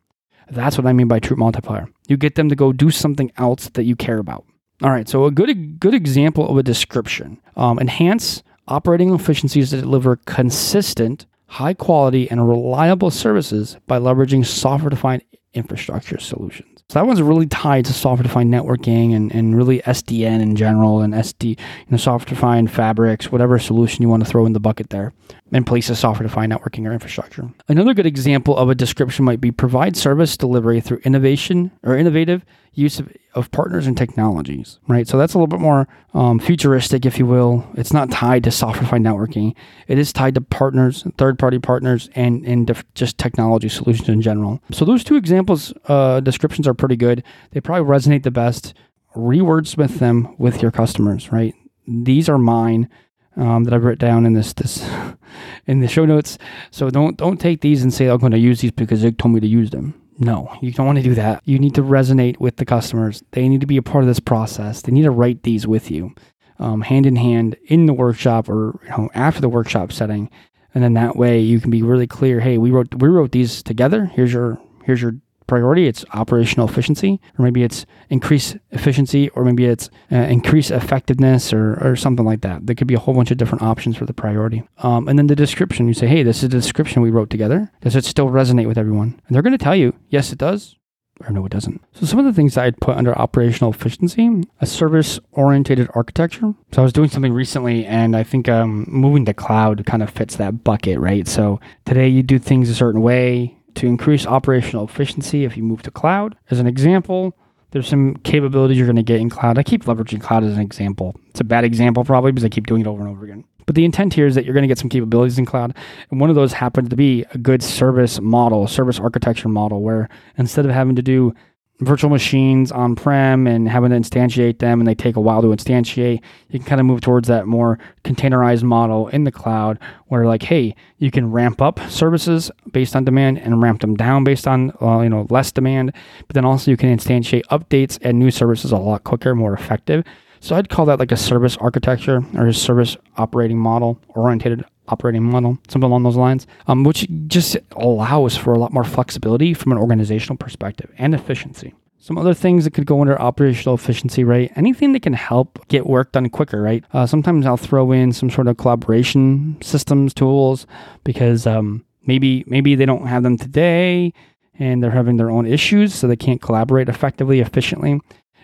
That's 0.51 0.77
what 0.77 0.87
I 0.87 0.93
mean 0.93 1.09
by 1.09 1.21
troop 1.21 1.39
multiplier. 1.39 1.89
You 2.09 2.17
get 2.17 2.35
them 2.35 2.49
to 2.49 2.57
go 2.57 2.73
do 2.73 2.91
something 2.91 3.33
else 3.37 3.69
that 3.71 3.85
you 3.85 3.97
care 3.97 4.19
about. 4.19 4.45
All 4.83 4.91
right, 4.91 5.09
so 5.09 5.25
a 5.25 5.31
good 5.31 5.81
good 5.81 5.95
example 5.95 6.49
of 6.49 6.57
a 6.57 6.63
description: 6.63 7.41
um, 7.57 7.79
enhance 7.79 8.43
operating 8.67 9.15
efficiencies 9.15 9.71
to 9.71 9.81
deliver 9.81 10.17
consistent, 10.17 11.27
high 11.47 11.75
quality, 11.75 12.31
and 12.31 12.49
reliable 12.49 13.11
services 13.11 13.77
by 13.87 13.99
leveraging 13.99 14.45
software-defined 14.45 15.23
infrastructure 15.55 16.19
solutions. 16.19 16.85
So 16.91 16.99
that 16.99 17.07
one's 17.07 17.23
really 17.23 17.47
tied 17.47 17.87
to 17.87 17.95
software-defined 17.95 18.53
networking 18.53 19.17
and, 19.17 19.35
and 19.35 19.57
really 19.57 19.81
SDN 19.81 20.43
in 20.43 20.55
general 20.55 21.01
and 21.01 21.15
SD, 21.15 21.51
you 21.51 21.57
know, 21.89 21.97
software-defined 21.97 22.71
fabrics, 22.71 23.33
whatever 23.33 23.59
solution 23.59 24.03
you 24.03 24.09
want 24.09 24.23
to 24.23 24.29
throw 24.29 24.45
in 24.45 24.53
the 24.53 24.61
bucket 24.61 24.91
there, 24.91 25.15
and 25.51 25.67
place 25.67 25.89
a 25.89 25.97
software-defined 25.97 26.53
networking 26.53 26.87
or 26.87 26.93
infrastructure. 26.93 27.49
Another 27.69 27.95
good 27.95 28.07
example 28.07 28.57
of 28.57 28.69
a 28.69 28.75
description 28.75 29.25
might 29.25 29.41
be 29.41 29.51
provide 29.51 29.97
service 29.97 30.37
delivery 30.37 30.81
through 30.81 30.99
innovation 31.05 31.71
or 31.83 31.97
innovative 31.97 32.45
use 32.75 32.99
of, 32.99 33.13
of 33.35 33.51
partners 33.51 33.87
and 33.87 33.97
technologies, 33.97 34.79
right? 34.89 35.07
So 35.07 35.17
that's 35.17 35.35
a 35.35 35.39
little 35.39 35.47
bit 35.47 35.61
more 35.61 35.89
um, 36.13 36.39
futuristic, 36.39 37.07
if 37.07 37.19
you 37.19 37.27
will. 37.27 37.67
It's 37.75 37.93
not 37.93 38.11
tied 38.11 38.45
to 38.45 38.51
software-defined 38.51 39.05
networking. 39.05 39.55
It 39.87 39.99
is 39.99 40.13
tied 40.13 40.35
to 40.35 40.41
partners, 40.41 41.07
third-party 41.17 41.61
partners, 41.61 42.11
and 42.15 42.45
and 42.45 42.85
just 42.95 43.19
technology 43.19 43.69
solutions 43.69 44.09
in 44.09 44.21
general. 44.21 44.61
So 44.73 44.85
those 44.85 45.05
two 45.05 45.17
examples 45.17 45.73
uh, 45.87 46.21
descriptions 46.21 46.67
are 46.67 46.75
pretty 46.75 46.97
good. 46.97 47.23
They 47.53 47.61
probably 47.61 47.89
resonate 47.89 48.23
the 48.23 48.31
best. 48.31 48.75
Rewordsmith 49.17 50.01
them 50.01 50.35
with 50.39 50.61
your 50.61 50.73
customers, 50.73 51.31
right? 51.31 51.55
These 51.87 52.29
are 52.29 52.39
mine. 52.39 52.89
Um, 53.37 53.65
that 53.65 53.75
I've 53.75 53.83
written 53.83 54.07
down 54.07 54.27
in 54.27 54.35
this 54.35 54.53
this 54.53 54.89
in 55.67 55.81
the 55.81 55.89
show 55.89 56.05
notes. 56.05 56.39
So 56.71 56.89
don't 56.89 57.17
don't 57.17 57.41
take 57.41 57.63
these 57.63 57.83
and 57.83 57.93
say 57.93 58.07
I'm 58.07 58.19
going 58.19 58.31
to 58.31 58.39
use 58.39 58.61
these 58.61 58.71
because 58.71 59.03
they 59.03 59.11
told 59.11 59.35
me 59.35 59.41
to 59.41 59.47
use 59.49 59.71
them. 59.71 60.01
No, 60.19 60.57
you 60.61 60.71
don't 60.73 60.87
want 60.87 60.99
to 60.99 61.05
do 61.05 61.15
that. 61.15 61.43
You 61.45 61.59
need 61.59 61.75
to 61.75 61.83
resonate 61.83 62.39
with 62.39 62.57
the 62.57 62.65
customers. 62.65 63.23
They 63.33 63.49
need 63.49 63.61
to 63.61 63.67
be 63.67 63.77
a 63.77 63.83
part 63.83 64.05
of 64.05 64.09
this 64.09 64.21
process. 64.21 64.83
They 64.83 64.93
need 64.93 65.03
to 65.03 65.11
write 65.11 65.43
these 65.43 65.67
with 65.67 65.91
you, 65.91 66.15
um, 66.59 66.83
hand 66.83 67.07
in 67.07 67.17
hand 67.17 67.57
in 67.67 67.87
the 67.87 67.93
workshop 67.93 68.49
or 68.49 68.81
you 68.85 68.91
know, 68.91 69.11
after 69.15 69.41
the 69.41 69.49
workshop 69.49 69.91
setting, 69.93 70.31
and 70.75 70.85
then 70.85 70.95
that 70.95 71.17
way 71.17 71.41
you 71.41 71.61
can 71.61 71.71
be 71.71 71.83
really 71.83 72.07
clear. 72.07 72.41
Hey, 72.41 72.59
we 72.59 72.71
wrote 72.71 72.95
we 72.95 73.09
wrote 73.09 73.33
these 73.33 73.63
together. 73.63 74.07
Here's 74.07 74.33
your 74.33 74.61
here's 74.85 75.03
your 75.03 75.17
priority. 75.47 75.87
It's 75.87 76.05
operational 76.13 76.69
efficiency, 76.69 77.21
or 77.39 77.45
maybe 77.45 77.63
it's 77.63 77.87
increase 78.09 78.57
efficiency, 78.71 79.29
or 79.31 79.45
maybe 79.45 79.67
it's 79.67 79.91
uh, 80.11 80.17
increase 80.17 80.71
effectiveness, 80.71 81.53
or, 81.53 81.79
or 81.81 81.97
something 81.97 82.25
like 82.25 82.41
that. 82.43 82.67
There 82.67 82.75
could 82.75 82.87
be 82.87 82.95
a 82.95 82.99
whole 82.99 83.15
bunch 83.15 83.31
of 83.31 83.37
different 83.37 83.63
options 83.63 83.97
for 83.97 84.07
the 84.07 84.15
priority. 84.15 84.63
Um, 84.79 85.09
and 85.09 85.19
then 85.19 85.27
the 85.27 85.37
description, 85.37 85.89
you 85.89 85.95
say, 85.95 86.07
hey, 86.07 86.23
this 86.23 86.43
is 86.43 86.49
the 86.49 86.57
description 86.57 87.03
we 87.03 87.11
wrote 87.11 87.31
together. 87.31 87.71
Does 87.81 87.97
it 87.97 88.05
still 88.05 88.29
resonate 88.29 88.69
with 88.69 88.79
everyone? 88.79 89.21
And 89.27 89.35
they're 89.35 89.43
going 89.43 89.59
to 89.59 89.65
tell 89.65 89.77
you, 89.77 89.95
yes, 90.09 90.33
it 90.33 90.39
does. 90.39 90.77
Or 91.21 91.31
no, 91.31 91.47
it 91.47 91.53
doesn't. 91.53 91.81
So 91.93 92.07
some 92.07 92.19
of 92.19 92.25
the 92.25 92.33
things 92.33 92.57
I'd 92.57 92.81
put 92.81 92.97
under 92.97 93.17
operational 93.17 93.73
efficiency, 93.73 94.43
a 94.61 94.67
service-oriented 94.67 95.89
architecture. 95.95 96.55
So 96.73 96.83
I 96.83 96.85
was 96.85 96.93
doing 96.93 97.09
something 97.09 97.33
recently, 97.33 97.87
and 97.87 98.17
I 98.17 98.25
think 98.25 98.49
um, 98.49 98.85
moving 98.89 99.25
to 99.27 99.33
cloud 99.33 99.87
kind 99.87 100.03
of 100.03 100.11
fits 100.11 100.35
that 100.37 100.65
bucket, 100.65 100.99
right? 100.99 101.29
So 101.29 101.61
today 101.85 102.09
you 102.09 102.25
do 102.25 102.41
things 102.41 102.69
a 102.69 102.75
certain 102.75 103.01
way 103.01 103.57
to 103.77 103.87
increase 103.87 104.27
operational 104.27 104.85
efficiency 104.85 105.45
if 105.45 105.57
you 105.57 105.63
move 105.63 105.83
to 105.83 105.91
cloud. 105.91 106.37
As 106.51 106.59
an 106.59 106.67
example, 106.67 107.37
there's 107.71 107.89
some 107.89 108.15
capabilities 108.19 108.79
you're 108.79 108.87
going 108.87 108.97
to 108.97 109.03
get 109.03 109.21
in 109.21 109.29
cloud. 109.29 109.59
I 109.59 109.63
keep 109.63 109.85
leveraging 109.85 110.21
cloud 110.21 110.45
as 110.45 110.55
an 110.55 110.61
example. 110.61 111.17
It's 111.31 111.41
a 111.41 111.45
bad 111.45 111.65
example 111.65 112.05
probably 112.05 112.33
because 112.33 112.45
I 112.45 112.49
keep 112.49 112.67
doing 112.67 112.83
it 112.83 112.87
over 112.87 113.03
and 113.03 113.11
over 113.11 113.25
again. 113.25 113.45
But 113.67 113.75
the 113.75 113.85
intent 113.85 114.15
here 114.15 114.27
is 114.27 114.35
that 114.35 114.45
you're 114.45 114.55
going 114.55 114.63
to 114.63 114.69
get 114.69 114.79
some 114.79 114.89
capabilities 114.89 115.39
in 115.39 115.47
cloud. 115.47 115.77
And 116.11 116.21
one 116.21 116.31
of 116.31 116.37
those 116.37 116.53
happens 116.53 116.91
to 116.91 116.97
be 116.97 117.25
a 117.33 117.39
good 117.39 117.63
service 117.63 118.21
model, 118.21 118.67
service 118.67 119.01
architecture 119.01 119.49
model, 119.49 119.83
where 119.83 120.09
instead 120.37 120.67
of 120.67 120.71
having 120.71 120.97
to 120.97 121.03
do 121.03 121.35
virtual 121.81 122.09
machines 122.09 122.71
on 122.71 122.95
prem 122.95 123.47
and 123.47 123.69
having 123.69 123.91
to 123.91 123.97
instantiate 123.97 124.59
them 124.59 124.81
and 124.81 124.87
they 124.87 124.95
take 124.95 125.17
a 125.17 125.21
while 125.21 125.43
to 125.43 125.49
instantiate 125.49 126.21
you 126.49 126.59
can 126.61 126.67
kind 126.67 126.81
of 126.81 126.87
move 126.87 127.01
towards 127.01 127.27
that 127.27 127.47
more 127.47 127.79
containerized 128.05 128.63
model 128.63 129.09
in 129.09 129.25
the 129.25 129.33
cloud 129.33 129.77
where 130.07 130.25
like 130.25 130.45
hey 130.45 130.75
you 130.99 131.11
can 131.11 131.33
ramp 131.33 131.61
up 131.61 131.81
services 131.91 132.51
based 132.71 132.95
on 132.95 133.05
demand 133.05 133.39
and 133.39 133.61
ramp 133.61 133.81
them 133.81 133.97
down 133.97 134.23
based 134.23 134.47
on 134.47 134.73
uh, 134.81 135.01
you 135.01 135.09
know 135.09 135.27
less 135.31 135.51
demand 135.51 135.93
but 136.27 136.35
then 136.35 136.45
also 136.45 136.71
you 136.71 136.77
can 136.77 136.97
instantiate 136.97 137.43
updates 137.51 137.99
and 138.03 138.19
new 138.19 138.31
services 138.31 138.73
a 138.73 138.77
lot 138.77 139.05
quicker 139.05 139.35
more 139.35 139.55
effective. 139.55 140.05
So 140.41 140.55
I'd 140.57 140.69
call 140.69 140.87
that 140.87 140.99
like 140.99 141.13
a 141.13 141.17
service 141.17 141.57
architecture 141.57 142.23
or 142.35 142.49
a 142.49 142.55
service 142.55 142.97
operating 143.17 143.59
model 143.59 143.99
oriented 144.11 144.65
operating 144.89 145.23
model, 145.23 145.59
something 145.69 145.89
along 145.89 146.03
those 146.03 146.17
lines, 146.17 146.47
um, 146.67 146.85
which 146.85 147.07
just 147.27 147.57
allows 147.73 148.37
for 148.37 148.53
a 148.53 148.59
lot 148.59 148.73
more 148.73 148.85
flexibility 148.85 149.55
from 149.55 149.73
an 149.73 149.79
organizational 149.79 150.37
perspective 150.37 150.91
and 150.99 151.15
efficiency. 151.15 151.75
Some 151.99 152.19
other 152.19 152.35
things 152.35 152.65
that 152.65 152.75
could 152.75 152.85
go 152.85 153.01
under 153.01 153.19
operational 153.19 153.75
efficiency, 153.75 154.25
right? 154.25 154.53
Anything 154.57 154.93
that 154.93 155.03
can 155.03 155.15
help 155.15 155.67
get 155.69 155.87
work 155.87 156.13
done 156.13 156.29
quicker, 156.29 156.61
right? 156.61 156.85
Uh, 156.93 157.07
sometimes 157.07 157.47
I'll 157.47 157.57
throw 157.57 157.93
in 157.93 158.13
some 158.13 158.29
sort 158.29 158.47
of 158.47 158.59
collaboration 158.59 159.57
systems 159.63 160.13
tools 160.13 160.67
because 161.03 161.47
um, 161.47 161.83
Maybe 162.07 162.45
maybe 162.47 162.75
they 162.75 162.87
don't 162.87 163.07
have 163.07 163.23
them 163.23 163.37
today 163.37 164.13
and 164.59 164.83
they're 164.83 164.91
having 164.91 165.17
their 165.17 165.31
own 165.31 165.47
issues, 165.47 165.95
so 165.95 166.07
they 166.07 166.17
can't 166.17 166.41
collaborate 166.41 166.89
effectively, 166.89 167.41
efficiently. 167.41 168.01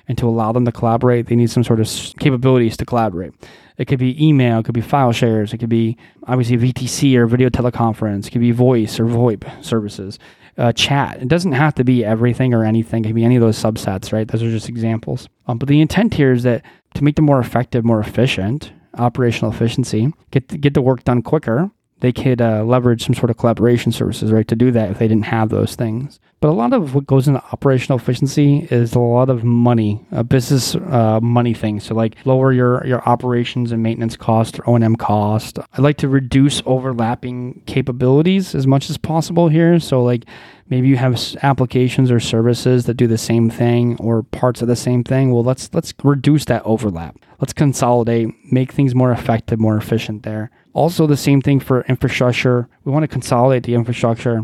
And 0.08 0.18
to 0.18 0.26
allow 0.26 0.50
them 0.50 0.64
to 0.64 0.72
collaborate, 0.72 1.26
they 1.26 1.36
need 1.36 1.50
some 1.50 1.62
sort 1.62 1.78
of 1.78 1.88
capabilities 2.18 2.76
to 2.78 2.84
collaborate. 2.84 3.32
It 3.80 3.86
could 3.86 3.98
be 3.98 4.22
email, 4.22 4.58
it 4.58 4.64
could 4.64 4.74
be 4.74 4.82
file 4.82 5.10
shares, 5.10 5.54
it 5.54 5.58
could 5.58 5.70
be 5.70 5.96
obviously 6.26 6.58
VTC 6.58 7.16
or 7.16 7.26
video 7.26 7.48
teleconference, 7.48 8.26
it 8.26 8.30
could 8.30 8.42
be 8.42 8.50
voice 8.50 9.00
or 9.00 9.06
VoIP 9.06 9.64
services, 9.64 10.18
uh, 10.58 10.70
chat. 10.72 11.22
It 11.22 11.28
doesn't 11.28 11.52
have 11.52 11.74
to 11.76 11.84
be 11.84 12.04
everything 12.04 12.52
or 12.52 12.62
anything. 12.62 13.02
It 13.02 13.08
could 13.08 13.14
be 13.14 13.24
any 13.24 13.36
of 13.36 13.40
those 13.40 13.56
subsets, 13.56 14.12
right? 14.12 14.28
Those 14.28 14.42
are 14.42 14.50
just 14.50 14.68
examples. 14.68 15.30
Um, 15.46 15.56
but 15.56 15.66
the 15.66 15.80
intent 15.80 16.12
here 16.12 16.30
is 16.30 16.42
that 16.42 16.62
to 16.92 17.02
make 17.02 17.16
them 17.16 17.24
more 17.24 17.40
effective, 17.40 17.82
more 17.82 18.00
efficient, 18.00 18.70
operational 18.98 19.50
efficiency, 19.50 20.12
get 20.30 20.60
get 20.60 20.74
the 20.74 20.82
work 20.82 21.02
done 21.04 21.22
quicker, 21.22 21.70
they 22.00 22.12
could 22.12 22.40
uh, 22.40 22.64
leverage 22.64 23.04
some 23.04 23.14
sort 23.14 23.30
of 23.30 23.36
collaboration 23.36 23.92
services, 23.92 24.32
right, 24.32 24.48
to 24.48 24.56
do 24.56 24.70
that 24.72 24.90
if 24.90 24.98
they 24.98 25.08
didn't 25.08 25.26
have 25.26 25.50
those 25.50 25.74
things. 25.74 26.18
But 26.40 26.48
a 26.48 26.52
lot 26.52 26.72
of 26.72 26.94
what 26.94 27.06
goes 27.06 27.28
into 27.28 27.42
operational 27.52 27.98
efficiency 27.98 28.66
is 28.70 28.94
a 28.94 28.98
lot 28.98 29.28
of 29.28 29.44
money, 29.44 30.04
a 30.10 30.24
business 30.24 30.74
uh, 30.74 31.20
money 31.22 31.52
things. 31.52 31.84
So 31.84 31.94
like 31.94 32.16
lower 32.24 32.52
your 32.52 32.86
your 32.86 33.06
operations 33.06 33.72
and 33.72 33.82
maintenance 33.82 34.16
cost 34.16 34.58
or 34.58 34.70
O 34.70 34.74
and 34.74 34.82
M 34.82 34.96
cost. 34.96 35.58
I 35.58 35.82
like 35.82 35.98
to 35.98 36.08
reduce 36.08 36.62
overlapping 36.64 37.62
capabilities 37.66 38.54
as 38.54 38.66
much 38.66 38.88
as 38.88 38.96
possible 38.96 39.48
here. 39.48 39.78
So 39.78 40.02
like 40.02 40.24
maybe 40.70 40.88
you 40.88 40.96
have 40.96 41.20
applications 41.42 42.10
or 42.10 42.20
services 42.20 42.86
that 42.86 42.94
do 42.94 43.06
the 43.06 43.18
same 43.18 43.50
thing 43.50 43.96
or 43.98 44.22
parts 44.22 44.62
of 44.62 44.68
the 44.68 44.76
same 44.76 45.04
thing 45.04 45.32
well 45.32 45.42
let's 45.42 45.68
let's 45.74 45.92
reduce 46.02 46.44
that 46.46 46.62
overlap 46.64 47.18
let's 47.40 47.52
consolidate 47.52 48.28
make 48.50 48.72
things 48.72 48.94
more 48.94 49.12
effective 49.12 49.58
more 49.58 49.76
efficient 49.76 50.22
there 50.22 50.50
also 50.72 51.06
the 51.06 51.16
same 51.16 51.40
thing 51.40 51.60
for 51.60 51.82
infrastructure. 51.82 52.68
We 52.84 52.92
want 52.92 53.02
to 53.04 53.08
consolidate 53.08 53.64
the 53.64 53.74
infrastructure. 53.74 54.42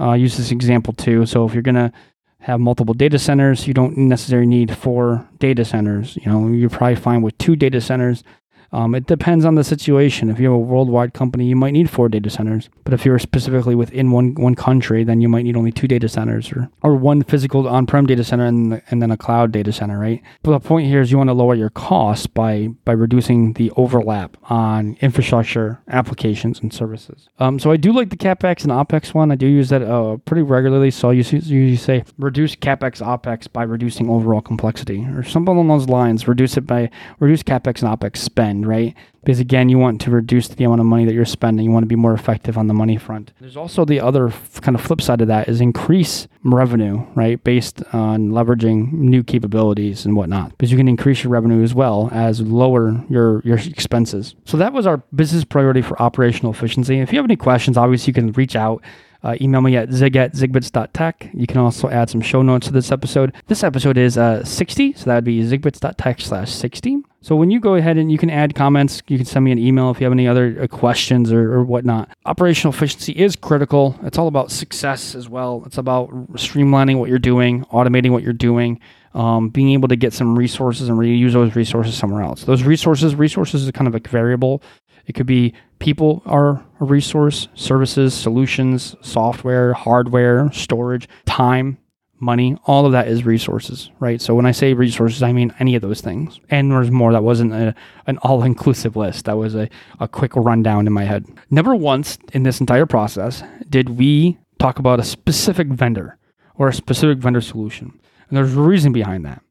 Uh, 0.00 0.12
use 0.12 0.36
this 0.36 0.50
example 0.50 0.92
too. 0.92 1.26
So 1.26 1.46
if 1.46 1.54
you're 1.54 1.62
going 1.62 1.74
to 1.74 1.92
have 2.40 2.60
multiple 2.60 2.94
data 2.94 3.18
centers 3.18 3.66
you 3.66 3.74
don't 3.74 3.96
necessarily 3.96 4.46
need 4.46 4.76
four 4.76 5.28
data 5.38 5.64
centers. 5.64 6.16
You 6.16 6.30
know 6.30 6.48
you're 6.48 6.70
probably 6.70 6.96
fine 6.96 7.22
with 7.22 7.36
two 7.38 7.56
data 7.56 7.80
centers 7.80 8.22
um, 8.72 8.94
it 8.94 9.06
depends 9.06 9.44
on 9.44 9.54
the 9.54 9.64
situation. 9.64 10.28
If 10.28 10.38
you 10.38 10.46
have 10.46 10.54
a 10.54 10.58
worldwide 10.58 11.14
company, 11.14 11.46
you 11.46 11.56
might 11.56 11.72
need 11.72 11.88
four 11.88 12.08
data 12.08 12.28
centers. 12.28 12.68
But 12.84 12.92
if 12.92 13.04
you're 13.04 13.18
specifically 13.18 13.74
within 13.74 14.10
one, 14.10 14.34
one 14.34 14.54
country, 14.54 15.04
then 15.04 15.20
you 15.20 15.28
might 15.28 15.42
need 15.42 15.56
only 15.56 15.72
two 15.72 15.88
data 15.88 16.08
centers 16.08 16.52
or, 16.52 16.68
or 16.82 16.94
one 16.94 17.22
physical 17.22 17.66
on 17.66 17.86
prem 17.86 18.06
data 18.06 18.24
center 18.24 18.46
and, 18.46 18.82
and 18.90 19.00
then 19.00 19.10
a 19.10 19.16
cloud 19.16 19.52
data 19.52 19.72
center, 19.72 19.98
right? 19.98 20.22
But 20.42 20.52
the 20.52 20.60
point 20.60 20.86
here 20.86 21.00
is 21.00 21.10
you 21.10 21.18
want 21.18 21.28
to 21.28 21.34
lower 21.34 21.54
your 21.54 21.70
costs 21.70 22.26
by, 22.26 22.68
by 22.84 22.92
reducing 22.92 23.54
the 23.54 23.70
overlap 23.76 24.36
on 24.44 24.96
infrastructure, 25.00 25.80
applications, 25.88 26.60
and 26.60 26.72
services. 26.72 27.28
Um, 27.38 27.58
so 27.58 27.70
I 27.70 27.76
do 27.76 27.92
like 27.92 28.10
the 28.10 28.16
CapEx 28.16 28.62
and 28.64 28.72
OpEx 28.72 29.14
one. 29.14 29.32
I 29.32 29.36
do 29.36 29.46
use 29.46 29.70
that 29.70 29.82
uh, 29.82 30.18
pretty 30.18 30.42
regularly. 30.42 30.90
So 30.90 31.10
you, 31.10 31.18
usually 31.22 31.76
say 31.76 32.04
reduce 32.18 32.54
CapEx, 32.54 33.02
OpEx 33.02 33.50
by 33.50 33.62
reducing 33.62 34.10
overall 34.10 34.42
complexity 34.42 35.06
or 35.14 35.22
something 35.22 35.54
along 35.54 35.68
those 35.68 35.88
lines. 35.88 36.28
Reduce 36.28 36.56
it 36.56 36.66
by 36.66 36.90
reduce 37.18 37.42
CapEx 37.42 37.82
and 37.82 37.98
OpEx 37.98 38.18
spend 38.18 38.57
right? 38.66 38.94
Because 39.22 39.40
again, 39.40 39.68
you 39.68 39.78
want 39.78 40.00
to 40.02 40.10
reduce 40.10 40.48
the 40.48 40.64
amount 40.64 40.80
of 40.80 40.86
money 40.86 41.04
that 41.04 41.12
you're 41.14 41.24
spending. 41.26 41.64
You 41.64 41.70
want 41.70 41.82
to 41.82 41.88
be 41.88 41.96
more 41.96 42.14
effective 42.14 42.56
on 42.56 42.66
the 42.66 42.74
money 42.74 42.96
front. 42.96 43.32
There's 43.40 43.56
also 43.56 43.84
the 43.84 44.00
other 44.00 44.28
f- 44.28 44.60
kind 44.62 44.74
of 44.74 44.80
flip 44.80 45.02
side 45.02 45.20
of 45.20 45.28
that 45.28 45.48
is 45.48 45.60
increase 45.60 46.28
revenue, 46.44 47.04
right? 47.14 47.42
Based 47.44 47.82
on 47.92 48.30
leveraging 48.30 48.92
new 48.92 49.22
capabilities 49.22 50.06
and 50.06 50.16
whatnot. 50.16 50.50
Because 50.50 50.70
you 50.70 50.78
can 50.78 50.88
increase 50.88 51.22
your 51.22 51.32
revenue 51.32 51.62
as 51.62 51.74
well 51.74 52.08
as 52.12 52.40
lower 52.40 53.04
your, 53.10 53.42
your 53.44 53.58
expenses. 53.58 54.34
So 54.44 54.56
that 54.56 54.72
was 54.72 54.86
our 54.86 54.98
business 55.14 55.44
priority 55.44 55.82
for 55.82 56.00
operational 56.00 56.52
efficiency. 56.52 57.00
If 57.00 57.12
you 57.12 57.18
have 57.18 57.26
any 57.26 57.36
questions, 57.36 57.76
obviously 57.76 58.10
you 58.10 58.14
can 58.14 58.32
reach 58.32 58.56
out. 58.56 58.82
Uh, 59.22 59.36
email 59.40 59.60
me 59.60 59.76
at 59.76 59.92
zig 59.92 60.16
at 60.16 60.32
zigbits.tech. 60.34 61.30
You 61.34 61.46
can 61.46 61.58
also 61.58 61.88
add 61.88 62.08
some 62.08 62.20
show 62.20 62.42
notes 62.42 62.68
to 62.68 62.72
this 62.72 62.92
episode. 62.92 63.34
This 63.48 63.64
episode 63.64 63.96
is 63.96 64.16
uh, 64.16 64.44
60, 64.44 64.92
so 64.92 65.04
that 65.06 65.16
would 65.16 65.24
be 65.24 65.42
zigbits.tech 65.42 66.20
slash 66.20 66.52
60. 66.52 66.98
So 67.20 67.34
when 67.34 67.50
you 67.50 67.58
go 67.58 67.74
ahead 67.74 67.98
and 67.98 68.12
you 68.12 68.18
can 68.18 68.30
add 68.30 68.54
comments, 68.54 69.02
you 69.08 69.16
can 69.16 69.26
send 69.26 69.44
me 69.44 69.50
an 69.50 69.58
email 69.58 69.90
if 69.90 70.00
you 70.00 70.04
have 70.04 70.12
any 70.12 70.28
other 70.28 70.56
uh, 70.62 70.66
questions 70.68 71.32
or, 71.32 71.52
or 71.52 71.64
whatnot. 71.64 72.08
Operational 72.26 72.72
efficiency 72.72 73.12
is 73.12 73.34
critical. 73.34 73.98
It's 74.04 74.18
all 74.18 74.28
about 74.28 74.52
success 74.52 75.16
as 75.16 75.28
well. 75.28 75.64
It's 75.66 75.78
about 75.78 76.10
streamlining 76.34 76.98
what 76.98 77.08
you're 77.08 77.18
doing, 77.18 77.64
automating 77.66 78.10
what 78.10 78.22
you're 78.22 78.32
doing, 78.32 78.78
um, 79.14 79.48
being 79.48 79.70
able 79.70 79.88
to 79.88 79.96
get 79.96 80.12
some 80.12 80.38
resources 80.38 80.88
and 80.88 80.96
reuse 80.96 81.32
those 81.32 81.56
resources 81.56 81.96
somewhere 81.96 82.22
else. 82.22 82.44
Those 82.44 82.62
resources, 82.62 83.16
resources 83.16 83.64
is 83.64 83.70
kind 83.72 83.88
of 83.88 83.96
a 83.96 84.08
variable. 84.08 84.62
It 85.08 85.14
could 85.14 85.26
be 85.26 85.54
people 85.80 86.22
are 86.26 86.64
a 86.80 86.84
resource, 86.84 87.48
services, 87.54 88.14
solutions, 88.14 88.94
software, 89.00 89.72
hardware, 89.72 90.52
storage, 90.52 91.08
time 91.26 91.78
money, 92.20 92.56
all 92.64 92.86
of 92.86 92.92
that 92.92 93.08
is 93.08 93.24
resources, 93.24 93.90
right? 94.00 94.20
So 94.20 94.34
when 94.34 94.46
I 94.46 94.52
say 94.52 94.74
resources, 94.74 95.22
I 95.22 95.32
mean 95.32 95.54
any 95.58 95.74
of 95.74 95.82
those 95.82 96.00
things. 96.00 96.40
And 96.50 96.70
there's 96.70 96.90
more. 96.90 97.12
That 97.12 97.22
wasn't 97.22 97.52
a, 97.52 97.74
an 98.06 98.18
all 98.18 98.42
inclusive 98.42 98.96
list. 98.96 99.26
That 99.26 99.36
was 99.36 99.54
a, 99.54 99.68
a 100.00 100.08
quick 100.08 100.34
rundown 100.34 100.86
in 100.86 100.92
my 100.92 101.04
head. 101.04 101.26
Never 101.50 101.74
once 101.74 102.18
in 102.32 102.42
this 102.42 102.60
entire 102.60 102.86
process 102.86 103.42
did 103.68 103.90
we 103.90 104.38
talk 104.58 104.78
about 104.78 105.00
a 105.00 105.04
specific 105.04 105.68
vendor 105.68 106.18
or 106.56 106.68
a 106.68 106.74
specific 106.74 107.18
vendor 107.18 107.40
solution. 107.40 107.98
And 108.28 108.36
there's 108.36 108.56
a 108.56 108.60
reason 108.60 108.92
behind 108.92 109.24
that. 109.24 109.42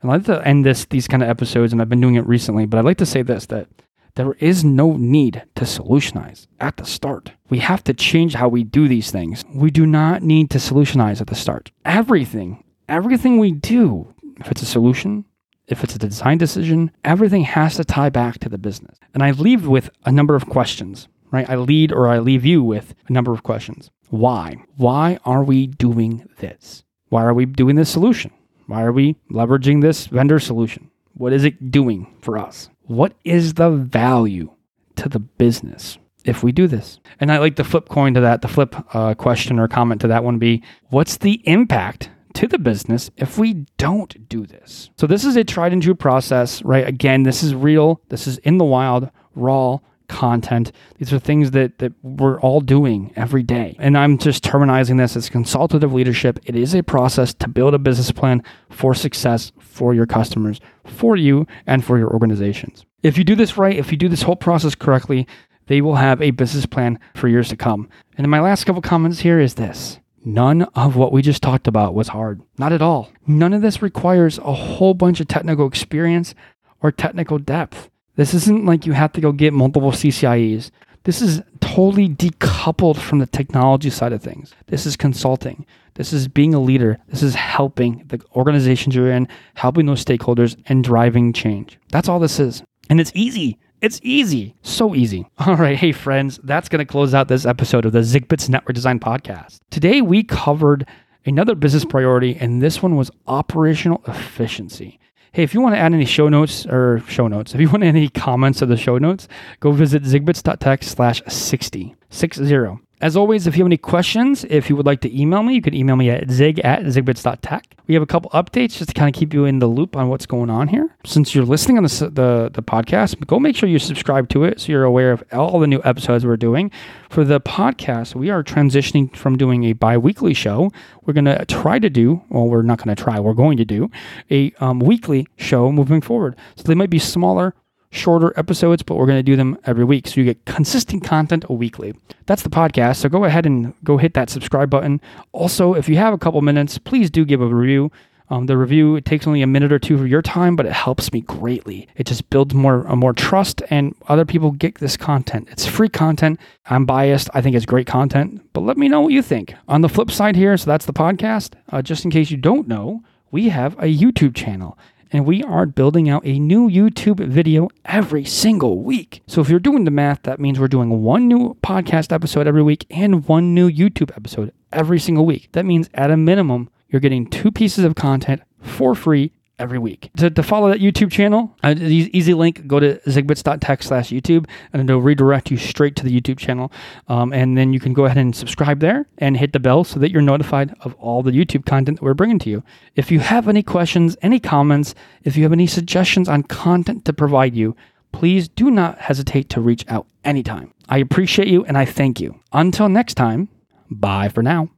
And 0.00 0.10
I'd 0.10 0.26
like 0.28 0.40
to 0.40 0.46
end 0.46 0.64
this 0.64 0.84
these 0.86 1.08
kind 1.08 1.22
of 1.22 1.28
episodes, 1.28 1.72
and 1.72 1.80
I've 1.80 1.88
been 1.88 2.00
doing 2.00 2.16
it 2.16 2.26
recently, 2.26 2.66
but 2.66 2.78
I'd 2.78 2.84
like 2.84 2.98
to 2.98 3.06
say 3.06 3.22
this 3.22 3.46
that 3.46 3.68
there 4.16 4.32
is 4.40 4.64
no 4.64 4.96
need 4.96 5.44
to 5.54 5.64
solutionize 5.64 6.46
at 6.58 6.78
the 6.78 6.84
start. 6.84 7.32
We 7.48 7.58
have 7.60 7.84
to 7.84 7.94
change 7.94 8.34
how 8.34 8.48
we 8.48 8.64
do 8.64 8.88
these 8.88 9.10
things. 9.10 9.44
We 9.54 9.70
do 9.70 9.86
not 9.86 10.22
need 10.22 10.50
to 10.50 10.58
solutionize 10.58 11.20
at 11.20 11.28
the 11.28 11.34
start. 11.34 11.70
Everything, 11.84 12.64
everything 12.88 13.38
we 13.38 13.52
do, 13.52 14.14
if 14.40 14.50
it's 14.50 14.62
a 14.62 14.66
solution, 14.66 15.26
if 15.68 15.84
it's 15.84 15.94
a 15.94 15.98
design 15.98 16.38
decision, 16.38 16.90
everything 17.04 17.44
has 17.44 17.76
to 17.76 17.84
tie 17.84 18.08
back 18.08 18.38
to 18.38 18.48
the 18.48 18.58
business. 18.58 18.98
And 19.12 19.22
I 19.22 19.32
leave 19.32 19.66
with 19.66 19.90
a 20.04 20.12
number 20.12 20.34
of 20.34 20.48
questions, 20.48 21.08
right? 21.30 21.48
I 21.48 21.56
lead 21.56 21.92
or 21.92 22.08
I 22.08 22.18
leave 22.18 22.44
you 22.44 22.62
with 22.62 22.94
a 23.08 23.12
number 23.12 23.32
of 23.32 23.42
questions. 23.42 23.90
Why? 24.08 24.56
Why 24.76 25.18
are 25.24 25.44
we 25.44 25.66
doing 25.66 26.26
this? 26.38 26.84
Why 27.08 27.24
are 27.24 27.34
we 27.34 27.44
doing 27.44 27.76
this 27.76 27.90
solution? 27.90 28.30
Why 28.66 28.82
are 28.82 28.92
we 28.92 29.16
leveraging 29.30 29.82
this 29.82 30.06
vendor 30.06 30.38
solution? 30.38 30.90
What 31.14 31.32
is 31.32 31.44
it 31.44 31.70
doing 31.70 32.14
for 32.20 32.38
us? 32.38 32.70
What 32.86 33.14
is 33.24 33.54
the 33.54 33.70
value 33.70 34.50
to 34.96 35.08
the 35.08 35.18
business 35.18 35.98
if 36.24 36.42
we 36.42 36.52
do 36.52 36.66
this? 36.66 37.00
And 37.20 37.30
I 37.30 37.38
like 37.38 37.56
the 37.56 37.64
flip 37.64 37.88
coin 37.88 38.14
to 38.14 38.20
that, 38.20 38.42
the 38.42 38.48
flip 38.48 38.74
uh, 38.94 39.14
question 39.14 39.58
or 39.58 39.68
comment 39.68 40.00
to 40.02 40.08
that 40.08 40.24
one 40.24 40.38
be 40.38 40.62
what's 40.90 41.16
the 41.16 41.42
impact 41.48 42.10
to 42.34 42.46
the 42.46 42.58
business 42.58 43.10
if 43.16 43.38
we 43.38 43.66
don't 43.78 44.28
do 44.28 44.46
this? 44.46 44.90
So, 44.96 45.06
this 45.06 45.24
is 45.24 45.36
a 45.36 45.44
tried 45.44 45.72
and 45.72 45.82
true 45.82 45.94
process, 45.94 46.62
right? 46.62 46.86
Again, 46.86 47.22
this 47.22 47.42
is 47.42 47.54
real, 47.54 48.00
this 48.08 48.26
is 48.26 48.38
in 48.38 48.58
the 48.58 48.64
wild, 48.64 49.10
raw 49.34 49.78
content. 50.08 50.72
These 50.98 51.12
are 51.12 51.18
things 51.18 51.52
that, 51.52 51.78
that 51.78 51.92
we're 52.02 52.40
all 52.40 52.60
doing 52.60 53.12
every 53.16 53.42
day. 53.42 53.76
And 53.78 53.96
I'm 53.96 54.18
just 54.18 54.44
terminizing 54.44 54.98
this 54.98 55.16
as 55.16 55.28
consultative 55.28 55.92
leadership. 55.92 56.38
It 56.44 56.56
is 56.56 56.74
a 56.74 56.82
process 56.82 57.34
to 57.34 57.48
build 57.48 57.74
a 57.74 57.78
business 57.78 58.12
plan 58.12 58.42
for 58.70 58.94
success 58.94 59.52
for 59.58 59.94
your 59.94 60.06
customers, 60.06 60.60
for 60.84 61.16
you, 61.16 61.46
and 61.66 61.84
for 61.84 61.98
your 61.98 62.12
organizations. 62.12 62.84
If 63.02 63.18
you 63.18 63.24
do 63.24 63.34
this 63.34 63.56
right, 63.56 63.76
if 63.76 63.92
you 63.92 63.98
do 63.98 64.08
this 64.08 64.22
whole 64.22 64.36
process 64.36 64.74
correctly, 64.74 65.26
they 65.66 65.80
will 65.80 65.96
have 65.96 66.22
a 66.22 66.30
business 66.30 66.66
plan 66.66 66.98
for 67.14 67.28
years 67.28 67.48
to 67.48 67.56
come. 67.56 67.88
And 68.16 68.30
my 68.30 68.40
last 68.40 68.64
couple 68.64 68.82
comments 68.82 69.20
here 69.20 69.40
is 69.40 69.54
this. 69.54 69.98
None 70.24 70.62
of 70.74 70.96
what 70.96 71.12
we 71.12 71.22
just 71.22 71.42
talked 71.42 71.68
about 71.68 71.94
was 71.94 72.08
hard. 72.08 72.42
Not 72.58 72.72
at 72.72 72.82
all. 72.82 73.12
None 73.28 73.52
of 73.52 73.62
this 73.62 73.80
requires 73.80 74.38
a 74.38 74.52
whole 74.52 74.92
bunch 74.92 75.20
of 75.20 75.28
technical 75.28 75.68
experience 75.68 76.34
or 76.82 76.90
technical 76.90 77.38
depth. 77.38 77.90
This 78.16 78.34
isn't 78.34 78.64
like 78.64 78.86
you 78.86 78.92
have 78.92 79.12
to 79.12 79.20
go 79.20 79.32
get 79.32 79.52
multiple 79.52 79.92
CCIEs. 79.92 80.70
This 81.04 81.22
is 81.22 81.40
totally 81.60 82.08
decoupled 82.08 82.96
from 82.96 83.20
the 83.20 83.26
technology 83.26 83.90
side 83.90 84.12
of 84.12 84.22
things. 84.22 84.52
This 84.66 84.86
is 84.86 84.96
consulting. 84.96 85.64
This 85.94 86.12
is 86.12 86.26
being 86.26 86.52
a 86.52 86.60
leader. 86.60 86.98
This 87.08 87.22
is 87.22 87.34
helping 87.34 88.04
the 88.08 88.20
organizations 88.34 88.94
you're 88.94 89.12
in, 89.12 89.28
helping 89.54 89.86
those 89.86 90.04
stakeholders, 90.04 90.56
and 90.66 90.82
driving 90.82 91.32
change. 91.32 91.78
That's 91.92 92.08
all 92.08 92.18
this 92.18 92.40
is. 92.40 92.62
And 92.90 93.00
it's 93.00 93.12
easy. 93.14 93.58
It's 93.82 94.00
easy. 94.02 94.54
So 94.62 94.94
easy. 94.94 95.28
All 95.38 95.56
right. 95.56 95.76
Hey, 95.76 95.92
friends, 95.92 96.40
that's 96.42 96.68
going 96.68 96.78
to 96.78 96.90
close 96.90 97.14
out 97.14 97.28
this 97.28 97.44
episode 97.44 97.84
of 97.84 97.92
the 97.92 98.00
ZigBits 98.00 98.48
Network 98.48 98.74
Design 98.74 98.98
Podcast. 98.98 99.58
Today, 99.70 100.00
we 100.00 100.22
covered 100.22 100.88
another 101.26 101.54
business 101.54 101.84
priority, 101.84 102.36
and 102.36 102.62
this 102.62 102.82
one 102.82 102.96
was 102.96 103.10
operational 103.26 104.02
efficiency. 104.06 104.98
Hey, 105.36 105.42
if 105.42 105.52
you 105.52 105.60
want 105.60 105.74
to 105.74 105.78
add 105.78 105.92
any 105.92 106.06
show 106.06 106.30
notes 106.30 106.64
or 106.64 107.02
show 107.08 107.28
notes, 107.28 107.54
if 107.54 107.60
you 107.60 107.68
want 107.68 107.84
any 107.84 108.08
comments 108.08 108.62
of 108.62 108.70
the 108.70 108.76
show 108.78 108.96
notes, 108.96 109.28
go 109.60 109.70
visit 109.70 110.02
zigbits.tech 110.02 110.82
slash 110.82 111.20
60, 111.28 111.94
60. 112.08 112.85
As 113.02 113.14
always, 113.14 113.46
if 113.46 113.56
you 113.56 113.62
have 113.62 113.68
any 113.68 113.76
questions, 113.76 114.44
if 114.48 114.70
you 114.70 114.76
would 114.76 114.86
like 114.86 115.02
to 115.02 115.20
email 115.20 115.42
me, 115.42 115.54
you 115.54 115.60
can 115.60 115.74
email 115.74 115.96
me 115.96 116.08
at 116.08 116.30
zig 116.30 116.60
at 116.60 116.80
zigbits.tech. 116.84 117.76
We 117.86 117.92
have 117.94 118.02
a 118.02 118.06
couple 118.06 118.30
updates 118.30 118.78
just 118.78 118.88
to 118.88 118.94
kind 118.94 119.14
of 119.14 119.18
keep 119.18 119.34
you 119.34 119.44
in 119.44 119.58
the 119.58 119.66
loop 119.66 119.96
on 119.96 120.08
what's 120.08 120.24
going 120.24 120.48
on 120.48 120.68
here. 120.68 120.96
Since 121.04 121.34
you're 121.34 121.44
listening 121.44 121.76
on 121.76 121.84
the, 121.84 122.10
the, 122.10 122.50
the 122.54 122.62
podcast, 122.62 123.24
go 123.26 123.38
make 123.38 123.54
sure 123.54 123.68
you 123.68 123.78
subscribe 123.78 124.30
to 124.30 124.44
it 124.44 124.60
so 124.60 124.72
you're 124.72 124.84
aware 124.84 125.12
of 125.12 125.22
all 125.30 125.60
the 125.60 125.66
new 125.66 125.82
episodes 125.84 126.24
we're 126.24 126.38
doing. 126.38 126.70
For 127.10 127.22
the 127.22 127.38
podcast, 127.38 128.14
we 128.14 128.30
are 128.30 128.42
transitioning 128.42 129.14
from 129.14 129.36
doing 129.36 129.64
a 129.64 129.74
bi 129.74 129.98
weekly 129.98 130.32
show. 130.32 130.70
We're 131.02 131.14
going 131.14 131.26
to 131.26 131.44
try 131.44 131.78
to 131.78 131.90
do, 131.90 132.22
well, 132.30 132.48
we're 132.48 132.62
not 132.62 132.82
going 132.82 132.96
to 132.96 133.00
try, 133.00 133.20
we're 133.20 133.34
going 133.34 133.58
to 133.58 133.66
do 133.66 133.90
a 134.30 134.52
um, 134.58 134.78
weekly 134.78 135.26
show 135.36 135.70
moving 135.70 136.00
forward. 136.00 136.34
So 136.56 136.62
they 136.62 136.74
might 136.74 136.90
be 136.90 136.98
smaller, 136.98 137.54
shorter 137.96 138.32
episodes, 138.36 138.82
but 138.82 138.96
we're 138.96 139.06
going 139.06 139.18
to 139.18 139.22
do 139.22 139.36
them 139.36 139.58
every 139.64 139.84
week. 139.84 140.06
So 140.06 140.20
you 140.20 140.24
get 140.24 140.44
consistent 140.44 141.04
content 141.04 141.48
weekly. 141.50 141.94
That's 142.26 142.42
the 142.42 142.50
podcast. 142.50 142.96
So 142.96 143.08
go 143.08 143.24
ahead 143.24 143.46
and 143.46 143.74
go 143.84 143.96
hit 143.96 144.14
that 144.14 144.30
subscribe 144.30 144.70
button. 144.70 145.00
Also, 145.32 145.74
if 145.74 145.88
you 145.88 145.96
have 145.96 146.14
a 146.14 146.18
couple 146.18 146.40
minutes, 146.42 146.78
please 146.78 147.10
do 147.10 147.24
give 147.24 147.40
a 147.40 147.46
review. 147.46 147.90
Um, 148.28 148.46
the 148.46 148.56
review 148.56 148.96
it 148.96 149.04
takes 149.04 149.26
only 149.26 149.42
a 149.42 149.46
minute 149.46 149.72
or 149.72 149.78
two 149.78 149.94
of 149.94 150.08
your 150.08 150.22
time, 150.22 150.56
but 150.56 150.66
it 150.66 150.72
helps 150.72 151.12
me 151.12 151.20
greatly. 151.20 151.86
It 151.96 152.06
just 152.06 152.28
builds 152.28 152.54
more 152.54 152.82
more 152.96 153.12
trust, 153.12 153.62
and 153.70 153.94
other 154.08 154.24
people 154.24 154.50
get 154.50 154.76
this 154.76 154.96
content. 154.96 155.48
It's 155.52 155.66
free 155.66 155.88
content. 155.88 156.40
I'm 156.66 156.86
biased. 156.86 157.30
I 157.34 157.40
think 157.40 157.54
it's 157.54 157.66
great 157.66 157.86
content, 157.86 158.42
but 158.52 158.62
let 158.62 158.78
me 158.78 158.88
know 158.88 159.02
what 159.02 159.12
you 159.12 159.22
think. 159.22 159.54
On 159.68 159.80
the 159.80 159.88
flip 159.88 160.10
side 160.10 160.34
here, 160.34 160.56
so 160.56 160.66
that's 160.66 160.86
the 160.86 160.92
podcast. 160.92 161.52
Uh, 161.70 161.82
just 161.82 162.04
in 162.04 162.10
case 162.10 162.30
you 162.32 162.36
don't 162.36 162.66
know, 162.66 163.02
we 163.30 163.48
have 163.50 163.74
a 163.74 163.96
YouTube 163.96 164.34
channel 164.34 164.76
and 165.12 165.26
we 165.26 165.42
are 165.42 165.66
building 165.66 166.08
out 166.08 166.26
a 166.26 166.38
new 166.38 166.68
YouTube 166.68 167.26
video 167.26 167.68
every 167.84 168.24
single 168.24 168.82
week. 168.82 169.22
So 169.26 169.40
if 169.40 169.48
you're 169.48 169.60
doing 169.60 169.84
the 169.84 169.90
math, 169.90 170.22
that 170.22 170.40
means 170.40 170.58
we're 170.58 170.68
doing 170.68 171.02
one 171.02 171.28
new 171.28 171.56
podcast 171.62 172.12
episode 172.12 172.46
every 172.46 172.62
week 172.62 172.86
and 172.90 173.26
one 173.26 173.54
new 173.54 173.70
YouTube 173.70 174.16
episode 174.16 174.52
every 174.72 174.98
single 174.98 175.26
week. 175.26 175.48
That 175.52 175.64
means 175.64 175.88
at 175.94 176.10
a 176.10 176.16
minimum, 176.16 176.70
you're 176.88 177.00
getting 177.00 177.26
two 177.26 177.50
pieces 177.50 177.84
of 177.84 177.94
content 177.94 178.42
for 178.60 178.94
free 178.94 179.32
every 179.58 179.78
week. 179.78 180.10
To, 180.18 180.30
to 180.30 180.42
follow 180.42 180.68
that 180.68 180.80
YouTube 180.80 181.10
channel, 181.10 181.54
uh, 181.62 181.74
easy 181.78 182.34
link, 182.34 182.66
go 182.66 182.78
to 182.80 182.98
zigbits.tech 183.06 183.82
slash 183.82 184.10
YouTube 184.10 184.46
and 184.72 184.88
it'll 184.88 185.00
redirect 185.00 185.50
you 185.50 185.56
straight 185.56 185.96
to 185.96 186.04
the 186.04 186.20
YouTube 186.20 186.38
channel. 186.38 186.72
Um, 187.08 187.32
and 187.32 187.56
then 187.56 187.72
you 187.72 187.80
can 187.80 187.92
go 187.92 188.04
ahead 188.04 188.18
and 188.18 188.34
subscribe 188.34 188.80
there 188.80 189.06
and 189.18 189.36
hit 189.36 189.52
the 189.52 189.60
bell 189.60 189.84
so 189.84 189.98
that 190.00 190.10
you're 190.10 190.22
notified 190.22 190.74
of 190.80 190.94
all 190.94 191.22
the 191.22 191.32
YouTube 191.32 191.64
content 191.64 191.98
that 191.98 192.04
we're 192.04 192.14
bringing 192.14 192.38
to 192.40 192.50
you. 192.50 192.62
If 192.94 193.10
you 193.10 193.20
have 193.20 193.48
any 193.48 193.62
questions, 193.62 194.16
any 194.22 194.40
comments, 194.40 194.94
if 195.24 195.36
you 195.36 195.42
have 195.44 195.52
any 195.52 195.66
suggestions 195.66 196.28
on 196.28 196.42
content 196.42 197.04
to 197.06 197.12
provide 197.12 197.54
you, 197.54 197.76
please 198.12 198.48
do 198.48 198.70
not 198.70 198.98
hesitate 198.98 199.48
to 199.50 199.60
reach 199.60 199.84
out 199.88 200.06
anytime. 200.24 200.72
I 200.88 200.98
appreciate 200.98 201.48
you 201.48 201.64
and 201.64 201.76
I 201.76 201.84
thank 201.84 202.20
you. 202.20 202.40
Until 202.52 202.88
next 202.88 203.14
time, 203.14 203.48
bye 203.90 204.28
for 204.28 204.42
now. 204.42 204.70